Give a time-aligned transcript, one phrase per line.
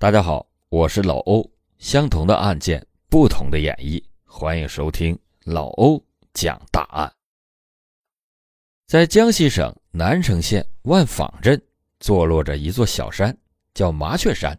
[0.00, 1.50] 大家好，我是老欧。
[1.78, 6.00] 相同的案件，不同的演绎，欢迎收听老欧
[6.32, 7.12] 讲大案。
[8.86, 11.60] 在江西省南城县万坊镇，
[11.98, 13.36] 坐落着一座小山，
[13.74, 14.56] 叫麻雀山，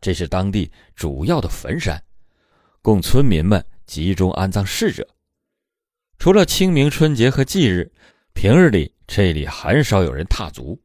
[0.00, 2.00] 这是当地主要的坟山，
[2.80, 5.04] 供村民们集中安葬逝者。
[6.20, 7.90] 除了清明、春节和忌日，
[8.32, 10.80] 平日里这里很少有人踏足。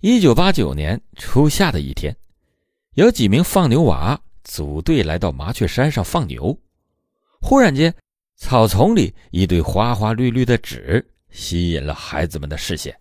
[0.00, 2.12] 一九八九年初夏的一天。
[2.94, 6.58] 有几名放牛娃组队来到麻雀山上放牛，
[7.40, 7.94] 忽然间，
[8.34, 12.98] 草丛里一堆花花绿绿的纸吸引了孩子们的视线。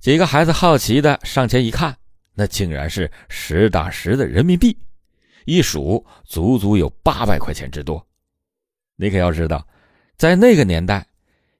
[0.00, 1.94] 几个孩子好奇的上前一看，
[2.32, 4.74] 那竟然是实打实的人民币，
[5.44, 8.04] 一数足足有八百块钱之多。
[8.96, 9.68] 你可要知道，
[10.16, 11.06] 在那个年代，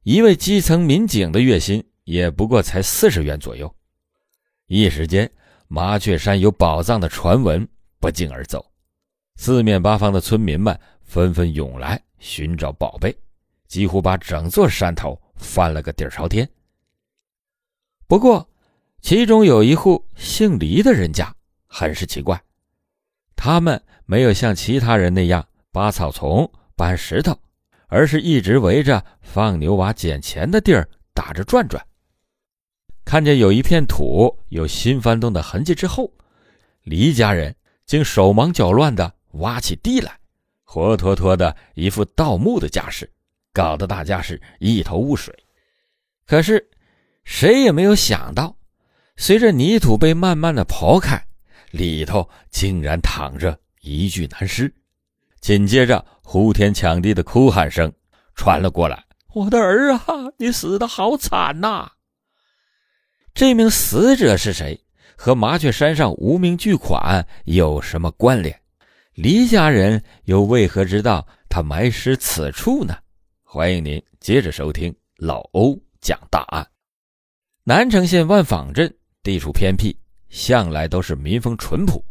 [0.03, 3.73] 一位基层民警的月薪也不过才四十元左右。
[4.67, 5.31] 一时间。
[5.75, 7.67] 麻雀山有宝藏的传闻
[7.99, 8.65] 不胫而走，
[9.35, 13.13] 四面八方的村民们纷纷涌来寻找宝贝，
[13.67, 16.49] 几乎把整座山头翻了个底朝天。
[18.07, 18.49] 不过，
[19.03, 21.35] 其中有一户姓李的人家
[21.67, 22.41] 很是奇怪，
[23.35, 27.37] 他们没有像其他人那样扒草丛、搬石头，
[27.89, 31.85] 而是一直围着放牛娃捡钱的地儿打着转转。
[33.05, 36.11] 看见有一片土有新翻动的痕迹之后，
[36.83, 37.55] 李家人
[37.87, 40.19] 竟手忙脚乱地挖起地来，
[40.65, 43.11] 活脱脱的一副盗墓的架势，
[43.53, 45.35] 搞得大家是一头雾水。
[46.27, 46.71] 可是，
[47.25, 48.57] 谁也没有想到，
[49.17, 51.23] 随着泥土被慢慢的刨开，
[51.71, 54.75] 里头竟然躺着一具男尸。
[55.41, 57.93] 紧接着，呼天抢地的哭喊声
[58.35, 61.93] 传了过来：“我的儿啊，你死的好惨呐！”
[63.35, 64.81] 这名死者是谁？
[65.17, 68.57] 和麻雀山上无名巨款有什么关联？
[69.15, 72.97] 黎家人又为何知道他埋尸此处呢？
[73.43, 76.65] 欢迎您接着收听老欧讲大案。
[77.65, 79.99] 南城县万坊镇地处偏僻，
[80.29, 82.05] 向来都是民风淳朴。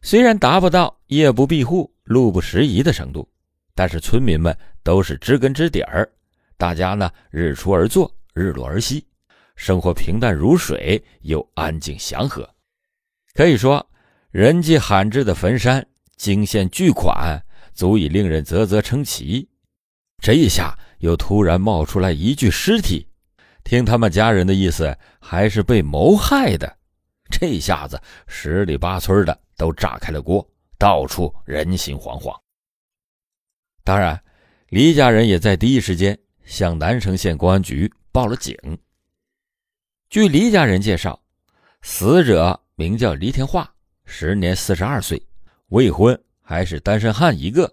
[0.00, 3.28] 虽然达不到夜不闭户、路不拾遗的程度，
[3.74, 6.10] 但是村民们都是知根知底儿，
[6.56, 9.04] 大家呢日出而作，日落而息。
[9.60, 12.48] 生活平淡如水，又安静祥和，
[13.34, 13.86] 可以说
[14.30, 17.38] 人迹罕至的坟山惊现巨款，
[17.74, 19.46] 足以令人啧啧称奇。
[20.22, 23.06] 这一下又突然冒出来一具尸体，
[23.62, 26.78] 听他们家人的意思，还是被谋害的。
[27.30, 30.44] 这下子十里八村的都炸开了锅，
[30.78, 32.34] 到处人心惶惶。
[33.84, 34.18] 当然，
[34.70, 38.56] 李家人也在第一时间向南城县公安局报了警。
[40.10, 41.22] 据黎家人介绍，
[41.82, 43.72] 死者名叫黎天化，
[44.04, 45.24] 时年四十二岁，
[45.68, 47.72] 未婚，还是单身汉一个，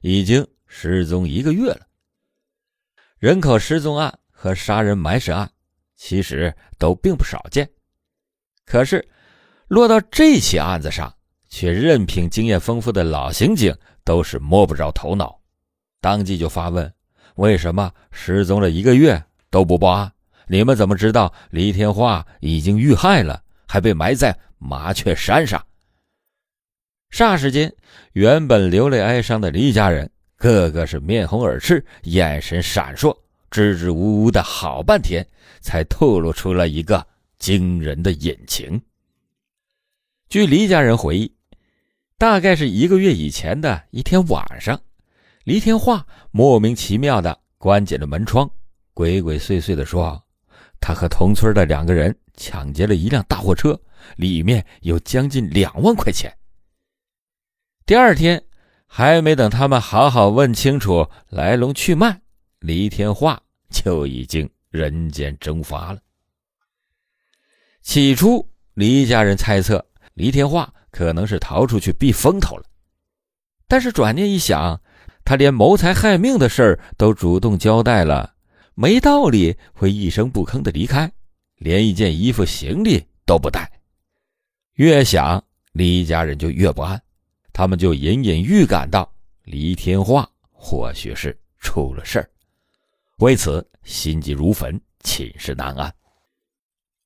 [0.00, 1.80] 已经失踪一个月了。
[3.18, 5.50] 人口失踪案和杀人埋尸案
[5.94, 7.68] 其实都并不少见，
[8.64, 9.06] 可是
[9.68, 11.14] 落到这起案子上，
[11.50, 15.38] 却任凭经验丰富的老刑警都是摸不着头脑，
[16.00, 16.90] 当即就发问：
[17.34, 20.10] 为什么失踪了一个月都不报案？
[20.46, 25.64] 你们怎么知道李天化已经遇害了，还被埋在麻雀山上？
[27.10, 27.72] 霎时间，
[28.12, 33.16] 原本流泪哀伤的李家人个个是面红耳赤，眼神闪烁，
[33.50, 35.24] 支支吾吾的好半天，
[35.60, 37.06] 才透露出了一个
[37.38, 38.82] 惊人的隐情。
[40.28, 41.32] 据李家人回忆，
[42.18, 44.80] 大概是一个月以前的一天晚上，
[45.44, 48.50] 李天化莫名其妙的关紧了门窗，
[48.92, 50.23] 鬼鬼祟祟的说。
[50.86, 53.80] 他和同村的两个人抢劫了一辆大货车，
[54.16, 56.30] 里面有将近两万块钱。
[57.86, 58.44] 第二天，
[58.86, 62.20] 还没等他们好好问清楚来龙去脉，
[62.58, 63.40] 李天化
[63.70, 65.98] 就已经人间蒸发了。
[67.80, 72.64] 起初，李家人猜测李天化可能是逃出去避风头了，
[73.66, 74.78] 但是转念一想，
[75.24, 78.33] 他连谋财害命的事儿都主动交代了。
[78.74, 81.10] 没道理会一声不吭的离开，
[81.58, 83.70] 连一件衣服行李都不带。
[84.74, 85.42] 越想，
[85.72, 87.00] 李家人就越不安，
[87.52, 89.08] 他们就隐隐预感到
[89.44, 92.28] 李天化或许是出了事儿，
[93.18, 95.94] 为此心急如焚，寝食难安。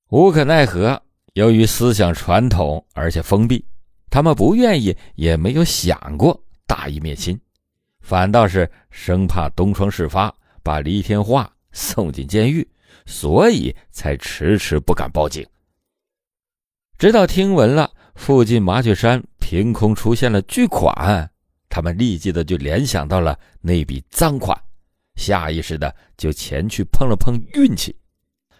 [0.08, 1.00] 无可奈何，
[1.34, 3.62] 由于思想传统而且封闭，
[4.08, 7.38] 他们不愿意也没有想过大义灭亲，
[8.00, 11.52] 反倒是生怕东窗事发，把李天化。
[11.72, 12.66] 送进监狱，
[13.06, 15.46] 所以才迟迟不敢报警。
[16.98, 21.30] 直到听闻了附近麻雀山凭空出现了巨款，
[21.68, 24.60] 他们立即的就联想到了那笔赃款，
[25.14, 27.94] 下意识的就前去碰了碰运气，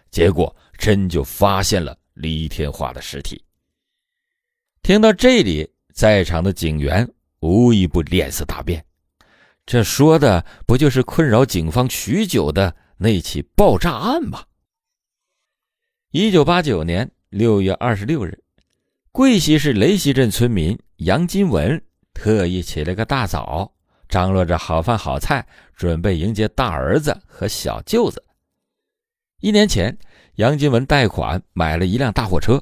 [0.09, 3.43] 结果真就发现了李天化的尸体。
[4.81, 7.05] 听到这里，在场的警员
[7.41, 8.83] 无一不脸色大变，
[9.65, 14.45] 这说的不就是困扰警方许久的那起爆炸案吧？
[16.11, 18.43] 一九八九年六月二十六日，
[19.13, 21.81] 贵溪市雷溪镇村民杨金文
[22.13, 23.73] 特意起了个大早，
[24.09, 25.47] 张罗着好饭好菜，
[25.77, 28.21] 准备迎接大儿子和小舅子。
[29.39, 29.97] 一年前，
[30.35, 32.61] 杨金文贷款买了一辆大货车，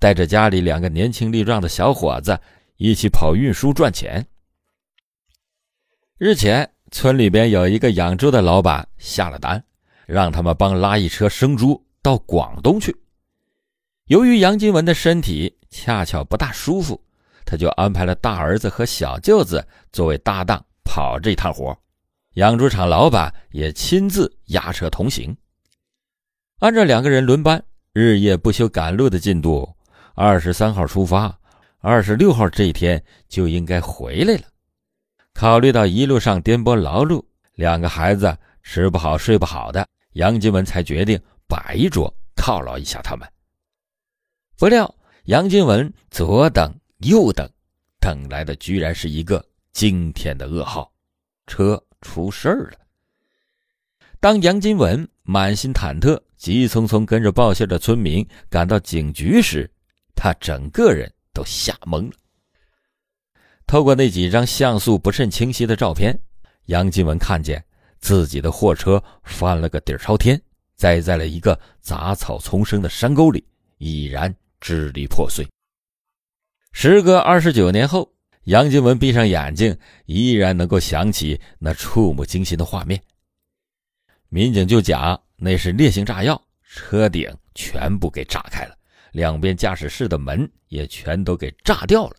[0.00, 2.40] 带着家里两个年轻力壮的小伙子
[2.76, 4.26] 一起跑运输赚钱。
[6.16, 9.62] 日前，村里边有一个养猪的老板下了单，
[10.06, 11.82] 让他们帮拉一车生猪。
[12.04, 12.94] 到广东去。
[14.08, 17.02] 由于杨金文的身体恰巧不大舒服，
[17.46, 21.74] 他就安排了大儿子和小舅子作为搭档跑这趟活。
[22.34, 25.34] 养猪场老板也亲自押车同行。
[26.58, 27.64] 按照两个人轮班、
[27.94, 29.66] 日夜不休赶路的进度，
[30.14, 31.34] 二十三号出发，
[31.78, 34.42] 二十六号这一天就应该回来了。
[35.32, 37.24] 考虑到一路上颠簸劳碌，
[37.54, 41.20] 两个孩子吃不好睡不好的，杨金文才决定。
[41.46, 43.28] 摆一桌犒劳一下他们，
[44.56, 44.92] 不料
[45.24, 47.48] 杨金文左等右等，
[48.00, 50.90] 等来的居然是一个惊天的噩耗：
[51.46, 52.78] 车出事儿了。
[54.20, 59.70] 当杨金文满心忐忑、急匆匆跟着报信的村民赶到警局时，
[60.16, 62.16] 他整个人都吓懵了。
[63.66, 66.18] 透过那几张像素不甚清晰的照片，
[66.64, 67.62] 杨金文看见
[68.04, 70.38] 自己的货车翻了个底朝天。
[70.76, 73.42] 栽在了一个杂草丛生的山沟里，
[73.78, 75.48] 已然支离破碎。
[76.72, 78.12] 时隔二十九年后，
[78.42, 79.74] 杨金文闭上眼睛，
[80.04, 83.00] 依然能够想起那触目惊心的画面。
[84.28, 88.76] 民警就讲，那是烈性炸药，车顶全部给炸开了，
[89.12, 92.16] 两边驾驶室的门也全都给炸掉了。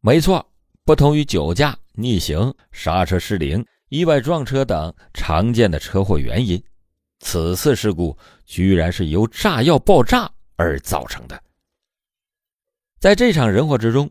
[0.00, 0.46] 没错，
[0.84, 6.62] 不同于酒驾、逆行、刹车失灵、意外撞车等常见的车祸原因。
[7.18, 8.16] 此次事故
[8.46, 11.40] 居然是由炸药爆炸而造成的。
[12.98, 14.10] 在这场人祸之中，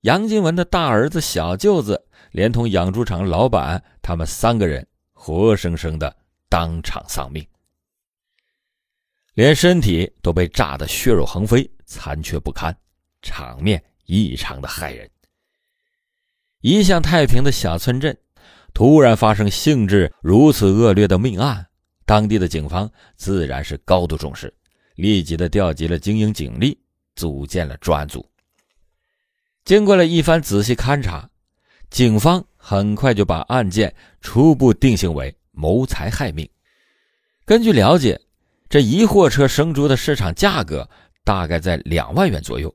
[0.00, 6.16] 杨金文的大儿子、小舅子，连同养猪场老板，他们三个人活生生的
[6.48, 7.46] 当场丧命，
[9.34, 12.76] 连身体都被炸得血肉横飞、残缺不堪，
[13.22, 15.08] 场面异常的骇人。
[16.60, 18.16] 一向太平的小村镇，
[18.78, 21.66] 突然发生性质如此恶劣的命案。
[22.06, 24.54] 当地的警方自然是高度重视，
[24.94, 26.78] 立即的调集了精英警力，
[27.16, 28.24] 组建了专案组。
[29.64, 31.28] 经过了一番仔细勘查，
[31.90, 36.48] 警方很快就把案件初步定性为谋财害命。
[37.44, 38.20] 根据了解，
[38.68, 40.88] 这一货车生猪的市场价格
[41.24, 42.72] 大概在两万元左右，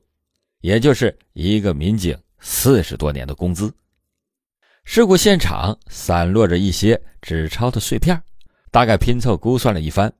[0.60, 3.72] 也就是一个民警四十多年的工资。
[4.84, 8.22] 事故现场散落着一些纸钞的碎片。
[8.70, 10.12] 大概拼凑估算了一番，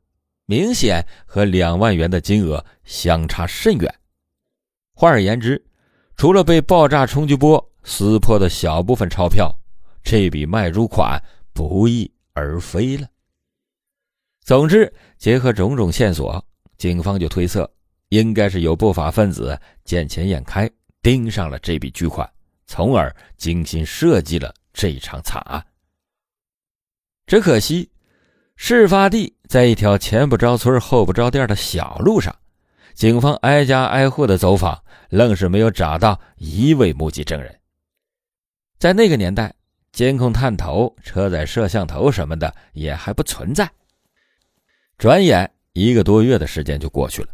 [0.46, 3.94] 明显和两万元的金额相差甚远。
[4.94, 5.60] 换而言之，
[6.16, 9.52] 除了被爆炸冲击波撕破的小部分钞票，
[10.04, 11.20] 这笔卖猪款
[11.52, 13.08] 不翼而飞了。
[14.44, 16.44] 总之，结合种种线索，
[16.78, 17.68] 警方就推测，
[18.10, 20.70] 应该是有不法分子见钱眼开，
[21.02, 22.30] 盯上了这笔巨款，
[22.66, 25.64] 从而精心设计了这一场惨案。
[27.26, 27.90] 只可惜。
[28.56, 32.34] 事发地在一条前不着村后不着店的小路上，
[32.94, 37.52] 警方挨家挨户的走访，愣是没有找到一位目击证人。
[38.78, 39.52] 在那个年代，
[39.92, 43.68] 监控探头、车载摄像头什么的也还不存在。
[44.98, 47.28] 转眼一个多月的时间就过去了，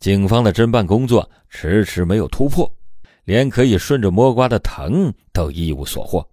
[0.00, 2.68] 警方的侦办工作迟迟没有突破，
[3.26, 6.26] 连可以顺着摸瓜的藤都一无所获。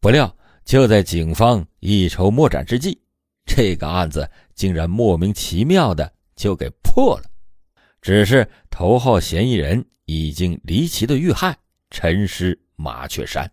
[0.00, 2.98] 不料，就在警方一筹莫展之际，
[3.46, 7.24] 这个案子竟然莫名其妙的就给破了，
[8.02, 11.56] 只是头号嫌疑人已经离奇的遇害，
[11.90, 13.50] 沉尸麻雀山。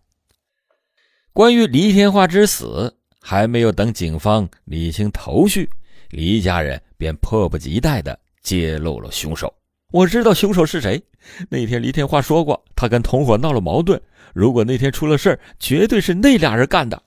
[1.32, 5.70] 关于黎天化之死，还没有等警方理清头绪，
[6.10, 9.52] 黎家人便迫不及待的揭露了凶手。
[9.92, 11.02] 我知道凶手是谁，
[11.48, 14.00] 那天黎天化说过，他跟同伙闹了矛盾，
[14.34, 17.02] 如果那天出了事绝对是那俩人干的。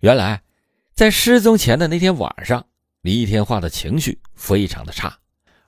[0.00, 0.40] 原来。
[0.94, 2.64] 在失踪前的那天晚上，
[3.00, 5.18] 李天化的情绪非常的差，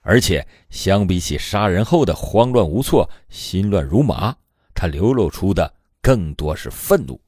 [0.02, 4.32] 而且相比起杀人后的慌乱无措、心乱如麻，
[4.72, 7.20] 他流露出的更多是愤怒。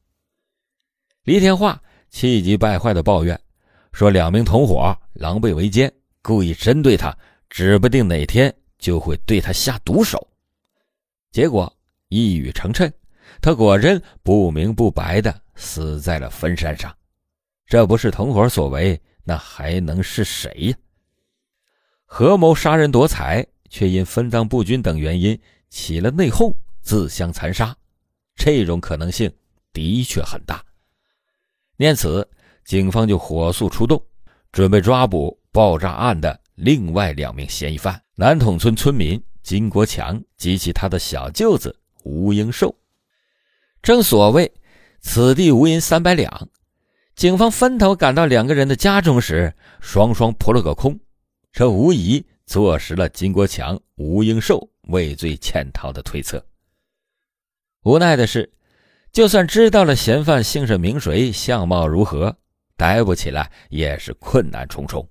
[1.25, 3.37] 李天化气急败坏的抱怨
[3.93, 7.13] 说：“两名同伙狼狈为奸，故意针对他，
[7.49, 10.27] 指不定哪天就会对他下毒手。”
[11.31, 11.73] 结果
[12.09, 12.91] 一语成谶，
[13.41, 16.95] 他果真不明不白的死在了坟山上。
[17.67, 20.77] 这不是同伙所为，那还能是谁呀？
[22.07, 25.39] 合谋杀人夺财，却因分赃不均等原因
[25.69, 27.77] 起了内讧，自相残杀，
[28.35, 29.31] 这种可能性
[29.75, 30.65] 的确很大。
[31.77, 32.27] 念此，
[32.65, 34.03] 警方就火速出动，
[34.51, 42.75] 准备抓捕爆炸案的另外两名嫌疑犯——南统村村民金国强及其他的小舅子吴英寿。
[43.81, 44.53] 正所谓
[45.01, 46.49] “此地无银三百两”，
[47.15, 50.99] 警方分头赶到两个人的家中时，双双扑了个空。
[51.53, 56.45] 这无疑坐实了金国强、吴英寿畏罪潜逃的推测。
[57.85, 58.53] 无奈的是，
[59.13, 62.37] 就算知道了嫌犯姓甚名谁、相貌如何，
[62.77, 65.09] 逮捕起来也是困难重重。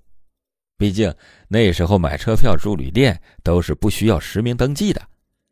[0.78, 1.12] 毕竟
[1.48, 5.02] 那时候买车票住旅店都是不需要实名登记的，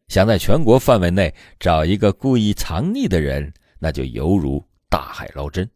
[0.08, 5.68] 想在全国范围内找一个故意藏匿的人，那就犹如大海捞针。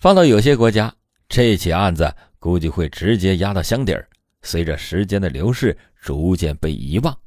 [0.00, 0.92] 放到有些国家，
[1.28, 2.12] 这起案子。
[2.40, 4.08] 估计会直接压到箱底儿，
[4.42, 7.18] 随着时间的流逝，逐渐被遗忘。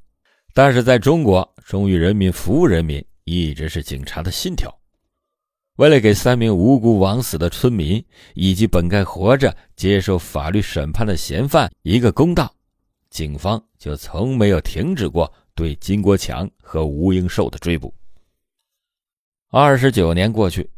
[0.54, 4.74] 但是在中国，忠于人民、服务人民一直是警察的信条。
[5.78, 12.54] 为了给三名无辜枉死的村民以及本该活着接受法律审判的嫌犯一个公道，
[13.10, 17.94] 警方就从没有停止过对金国强和吴英寿的追捕。
[19.50, 20.70] 二十九年过去，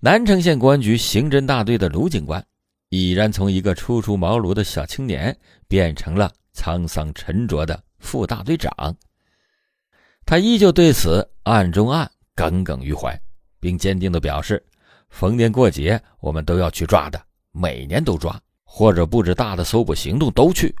[0.00, 2.44] 南城县公安局刑侦大队的卢警官。
[2.90, 5.36] 已然从一个初出茅庐的小青年
[5.68, 8.96] 变成了沧桑沉着的副大队长。
[10.24, 13.20] 他依旧对此案中案耿耿于怀，
[13.60, 14.64] 并坚定地表示
[15.10, 17.20] ：“逢年过节我们都要去抓的，
[17.52, 20.74] 每年都抓，或者布置大的搜捕行动都去。”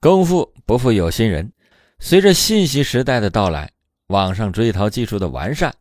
[0.00, 1.50] 功夫不负有心人，
[1.98, 3.70] 随着信息时代的到来，
[4.08, 5.74] 网上追逃技术的完善，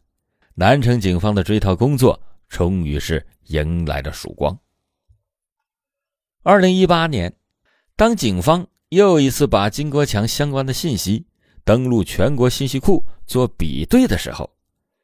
[0.56, 4.58] 南城警方的追逃工作终于是迎来了曙光。
[6.44, 7.36] 二零一八年，
[7.98, 11.26] 当警方又一次把金国强相关的信息
[11.66, 14.53] 登录全国信息库做比对的时候，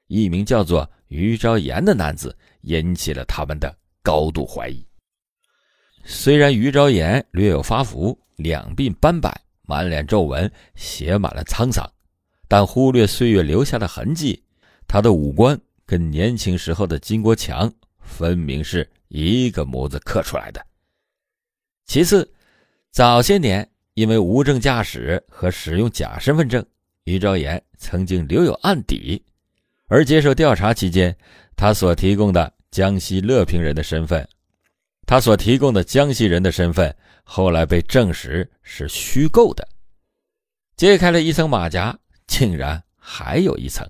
[0.10, 4.86] 一名叫做于昭言的男子引起了他们的高度怀疑。
[6.04, 11.88] 虽然于昭言略有发福，两鬓斑白，满脸皱纹，写满了沧桑，
[12.48, 14.44] 但忽略岁月留下的痕迹，
[14.88, 20.66] 他的五官跟年轻时候的金国强分明是一个模子刻出来的。
[21.86, 22.28] 其次，
[22.92, 26.66] 早些年因为无证驾驶和使用假身份证，
[27.04, 29.24] 于昭言曾经留有案底。
[29.90, 31.16] 而接受调查期间，
[31.56, 34.26] 他所提供的江西乐平人的身份，
[35.08, 39.68] 他所提供的江西人的身份，后来被证实是虚构的。
[40.78, 43.86] 揭开了一层马甲，竟然还有一层。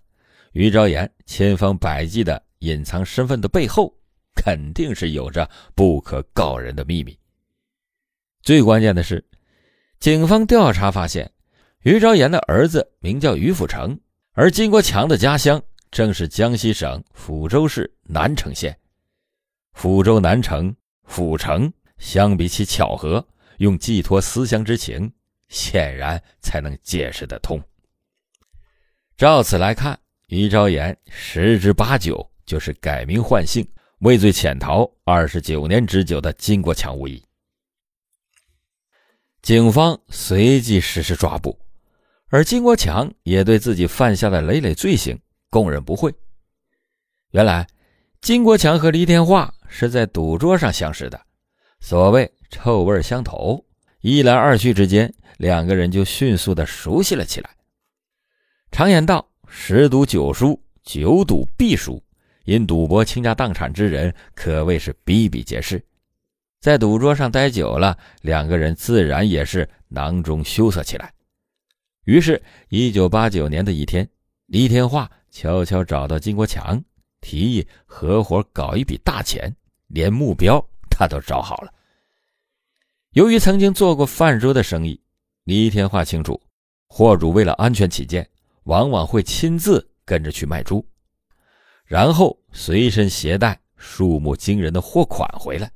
[0.54, 3.94] 于昭言千方百计的隐藏身份的背后，
[4.34, 7.16] 肯定是有着不可告人的秘密。
[8.42, 9.24] 最关键的是，
[10.00, 11.30] 警方调查发现，
[11.84, 14.00] 于昭言的儿子名叫于辅成，
[14.32, 15.62] 而金国强的家乡
[15.92, 18.78] 正是江西省抚州市南城县。
[19.76, 20.76] 抚州南城，
[21.08, 23.26] 抚城，相比起巧合，
[23.58, 25.12] 用寄托思乡之情，
[25.48, 27.62] 显然才能解释得通。
[29.18, 33.68] 照此来看，于昭言十之八九就是改名换姓、
[34.00, 37.24] 畏罪潜逃二十九年之久的金国强无疑。
[39.42, 41.58] 警方随即实施抓捕，
[42.28, 45.18] 而金国强也对自己犯下的累累罪行
[45.50, 46.14] 供认不讳。
[47.32, 47.68] 原来，
[48.22, 51.22] 金国强和黎天化是在赌桌上相识的，
[51.80, 53.66] 所谓臭味相投，
[54.02, 57.50] 一来二去之间，两个人就迅速的熟悉了起来。
[58.72, 62.04] 常言道：“十赌九输，九赌必输。”
[62.46, 65.84] 因赌博倾家荡产之人可谓是比比皆是。
[66.60, 71.14] 在赌桌上待久了，两个人自然也是囊中羞涩起来。
[72.06, 74.10] 于是，一九八九年的一天，
[74.48, 76.84] 李天化悄悄找到金国强，
[77.22, 79.56] 提议合伙搞一笔大钱，
[79.88, 81.74] 连目标他都找好了。
[83.12, 85.02] 由于曾经做过贩猪的生意，
[85.44, 86.40] 李天化清楚，
[86.88, 88.30] 货主为了安全起见，
[88.64, 90.86] 往往会亲自跟着去卖猪，
[91.86, 95.72] 然后随身携带数目惊人的货款回来。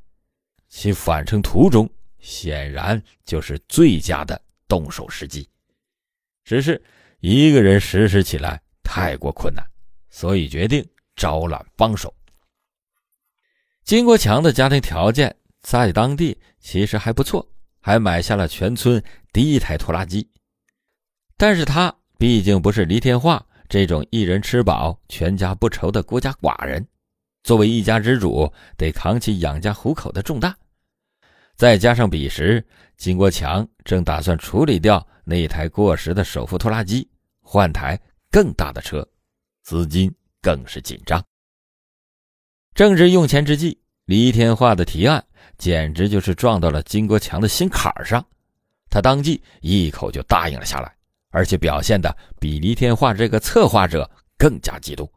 [0.70, 5.48] 其返程途中显然就是最佳的动手时机。
[6.44, 6.82] 只是
[7.20, 9.66] 一个人实施起来太过困难，
[10.10, 10.86] 所以决定
[11.16, 12.14] 招揽帮手。
[13.84, 17.46] 金国强的家庭条件在当地其实还不错，
[17.80, 20.30] 还买下了全村第一台拖拉机。
[21.36, 26.86] 但是他毕竟不是黎天化这种一人吃饱全家不愁的孤家寡人，
[27.44, 30.56] 作为一家之主，得扛起养家糊口的重担。
[31.56, 32.66] 再加上彼时
[32.98, 37.08] 金国强正打算处理掉那台过时的手扶拖拉机，
[37.42, 38.00] 换台
[38.34, 39.08] 更大的车，
[39.62, 40.12] 资金
[40.42, 41.24] 更是紧张。
[42.74, 45.24] 正值用钱之际，黎天化的提案
[45.60, 48.26] 简直就是撞到了金国强的心坎上，
[48.90, 50.92] 他当即一口就答应了下来，
[51.30, 55.08] 而且表现的比黎天化这个策划者更加激动。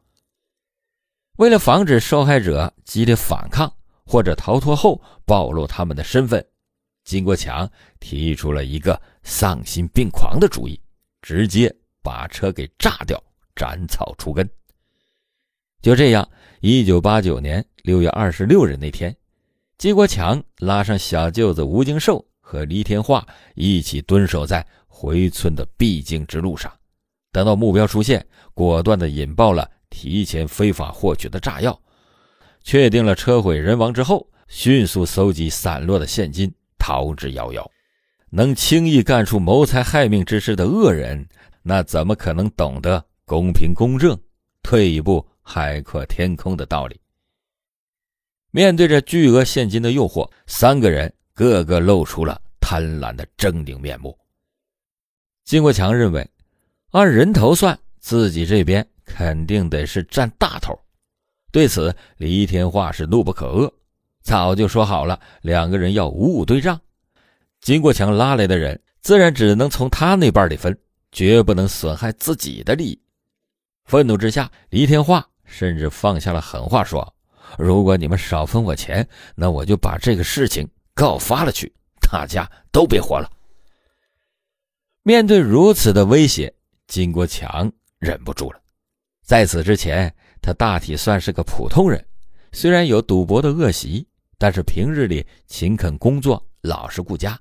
[1.38, 6.46] 为了防止受害者激烈反抗或者逃脱后暴露他们的身份，
[7.04, 7.66] 金国强
[7.98, 10.78] 提出了一个丧心病狂的主意，
[11.22, 11.74] 直接
[12.06, 13.20] 把车给炸掉，
[13.56, 14.48] 斩草除根。
[15.82, 16.28] 就这样，
[16.60, 19.12] 一九八九年六月二十六日那天，
[19.76, 26.72] 金国强拉上小舅子吴金寿和黎天化一起蹲守在回村的必经之路上，
[27.32, 31.76] 等到目标出现，果断的引爆了提前非法获取的炸药，
[32.62, 37.68] 确定了车毁人亡之后，迅速搜集散落的现金，逃之夭夭。
[38.30, 41.26] 能轻易干出谋财害命之事的恶人，
[41.68, 44.16] 那怎么可能懂得公平公正？
[44.62, 45.26] 退一步。
[45.48, 47.00] 海阔天空的道理。
[48.50, 54.18] 面对着巨额现金的诱惑，三个人个个露出了贪婪的狰狞面目。
[55.44, 56.28] 金国强认为，
[56.90, 60.76] 按人头算，自己这边肯定得是占大头。
[61.52, 63.72] 对此，李天化是怒不可遏，
[64.24, 66.80] 早就说好了，两个人要五五对账。
[67.60, 70.76] 金国强拉来的人，自然只能从他那半里分，
[71.12, 73.00] 绝不能损害自己的利益。
[73.84, 75.26] 愤怒之下，李天化。
[75.48, 77.14] 甚至放下了狠话，说
[77.56, 83.30] ：“如果你们少分我钱，那我就把这个事情告发了去，大家都别活了。”
[85.04, 86.52] 面对如此的威胁，
[86.88, 88.60] 金国强忍不住了。
[89.22, 92.04] 在此之前，他大体算是个普通人，
[92.50, 94.04] 虽然有赌博的恶习，
[94.38, 97.38] 但是平日里勤恳工作，老实顾家。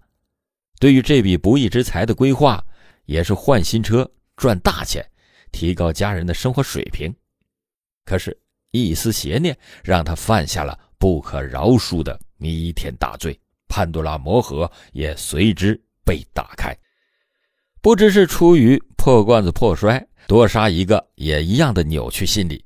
[0.79, 2.63] 对于这笔不义之财的规划，
[3.05, 5.05] 也是换新车赚大钱，
[5.51, 7.13] 提高家人的生活水平。
[8.03, 8.37] 可是，
[8.71, 16.75] 一丝邪念让他犯下了不可饶恕的弥天大罪，潘多拉魔盒也随之被打开。
[17.81, 22.63] 不知是出于破罐子破摔，多杀一个也一样的扭曲心理，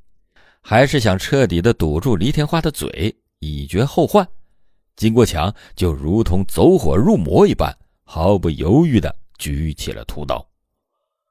[0.62, 4.28] 还是想彻底的堵住黎天花的嘴，以绝后患。
[4.96, 7.74] 金国强就如同走火入魔一般，
[8.04, 10.48] 毫不犹豫的举起了屠刀。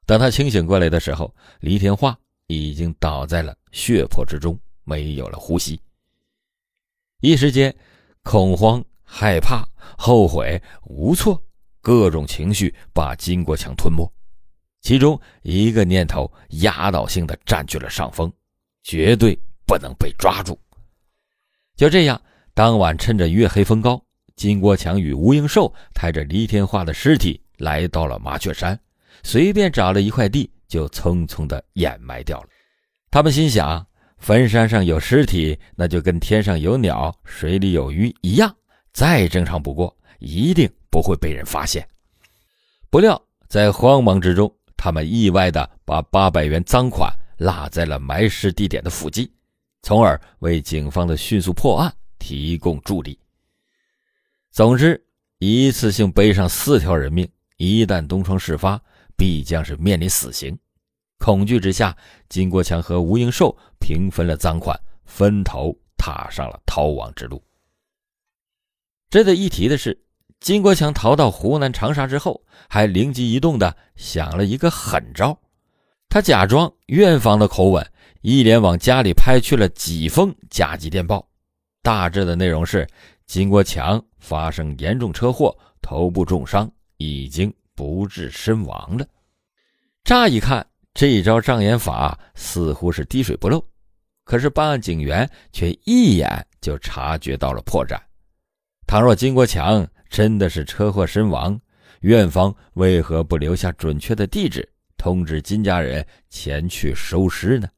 [0.05, 2.19] 等他清醒过来的时候，黎天化。
[2.51, 5.79] 已经倒在了血泊之中，没有了呼吸。
[7.21, 7.71] 一时间，
[8.23, 9.63] 恐慌、害怕、
[9.95, 11.39] 后悔、无措，
[11.79, 14.11] 各种情绪把金国强吞没。
[14.81, 16.27] 其中一个念头
[16.61, 18.33] 压倒性的占据了上风，
[18.81, 20.59] 绝对不能被抓住。
[21.75, 22.19] 就这样，
[22.55, 24.03] 当晚趁着月黑风高，
[24.35, 28.77] 金国强与吴英寿抬着黎天化的尸体来到了麻雀山，
[29.23, 30.51] 随便找了一块地。
[30.69, 32.49] 就匆匆的掩埋掉了。
[33.09, 33.83] 他们心想，
[34.19, 38.55] 坟山上有尸体，那就跟天上有鸟、水里有鱼一样，
[38.93, 41.83] 再正常不过，一定不会被人发现。
[42.91, 49.27] 不料在慌忙之中，他们意外的把八百元赃款落在了埋尸地点的附近，
[49.81, 53.17] 从而为警方的迅速破案提供助力。
[54.51, 55.03] 总之，
[55.39, 57.27] 一次性背上四条人命，
[57.59, 58.81] 一旦东窗事发。
[59.19, 60.57] 必将是面临死刑。
[61.17, 61.93] 恐惧之下，
[62.29, 67.43] 金国强和吴英寿平分了赃款，分头踏上了逃亡之路。
[69.09, 70.01] 值得一提的是，
[70.39, 75.37] 金国强逃到湖南长沙之后，还灵机一动的想了一个狠招。
[76.07, 77.85] 他假装院方的口吻，
[78.21, 81.27] 一连往家里拍去了几封加急电报，
[81.83, 82.87] 大致的内容是：
[83.25, 87.51] 金国强发生严重车祸，头部重伤，已经。
[87.79, 89.07] 不治身亡了。
[90.03, 93.65] 乍一看，这一招障眼法似乎是滴水不漏，
[94.25, 97.97] 可是办案警员却一眼就察觉到了破绽。
[98.85, 101.57] 倘若金国强真的是车祸身亡，
[102.01, 107.69] 院方为何不留下准确的地址，通知金家人前去收尸呢？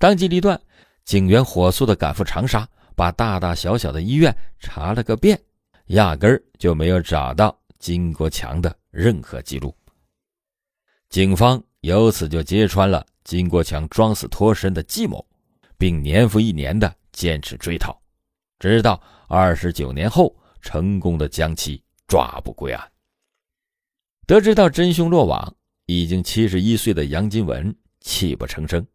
[0.00, 0.60] 当机立断，
[1.04, 5.40] 警员火速的赶赴长沙，把大大小小的医院查了个遍，
[5.86, 9.74] 压根儿就没有找到金国强的任何记录。
[11.08, 15.26] 警方由此就揭穿了金国强装死脱身的计谋，
[15.76, 18.00] 并年复一年的坚持追讨，
[18.60, 22.92] 直到二十九年后成功的将其抓捕归案。
[24.26, 25.52] 得知到真凶落网，
[25.86, 28.86] 已经七十一岁的杨金文泣不成声。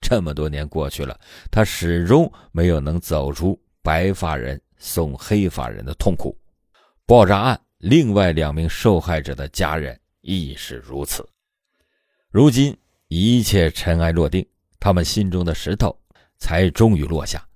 [0.00, 1.18] 这么多年过去了，
[1.50, 6.38] 他始终没有能走出白发人送黑发人的痛苦。
[7.06, 11.28] 爆炸案另外两名受害者的家人亦是如此。
[12.30, 12.74] 如今
[13.08, 14.42] 一切尘埃落定，
[14.80, 15.94] 他们心中的石头
[16.38, 17.46] 才终于落下。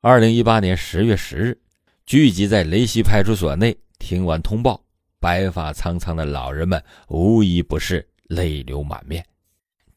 [0.00, 1.60] 二零一八年十月十日，
[2.06, 4.80] 聚集在雷溪派出所内听完通报，
[5.18, 9.26] 白发苍苍的老人们无一不是泪流满面。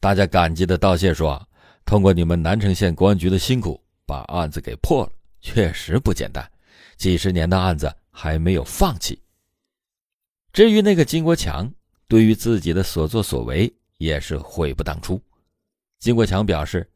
[0.00, 1.40] 大家感激的道谢说
[1.86, 6.44] ：“通过你们南城县公安局的辛苦，把案子给破了，确实不简单。
[6.96, 9.20] 几十年的案子还没有放弃。”
[10.54, 11.70] 至于那个金国强，
[12.08, 15.20] 对于自己的所作所为也是悔不当初。
[15.98, 16.88] 金国强表示，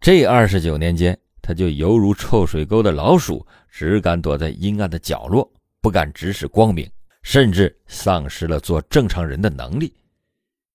[0.00, 5.48] 这二十九年间，他就犹如臭水沟的老鼠，只敢躲在阴暗的角落，
[5.80, 6.90] 不敢直视光明，
[7.22, 9.94] 甚至丧失了做正常人的能力。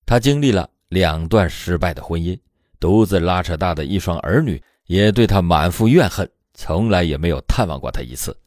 [0.06, 0.70] 他经历了。
[0.90, 2.40] 两段失败的婚姻，
[2.80, 8.38] 独自拉扯大的一双儿女也对他满腹怨恨，从来也没有探望过他一次。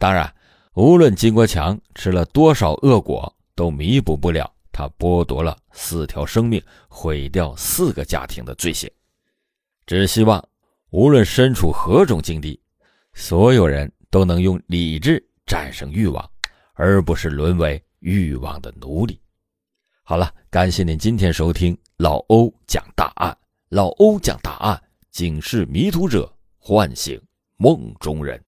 [0.00, 0.34] 当然，
[0.72, 8.90] 无论金国强吃了多少恶果，都弥补不了他剥夺了四条生命、毁掉四个家庭的罪行。
[9.84, 10.42] 只希望，
[10.88, 12.58] 无论身处何种境地，
[13.12, 16.30] 所有人都能用理智战胜欲望，
[16.72, 19.20] 而不是沦为欲望的奴隶。
[20.02, 23.36] 好了，感谢您今天收听老欧讲大案。
[23.68, 27.20] 老欧讲大案，警示迷途者，唤醒
[27.58, 28.38] 梦中人。